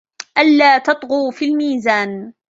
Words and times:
ألا 0.37 0.77
تطغوا 0.77 1.31
في 1.31 1.45
الميزان 1.45 2.33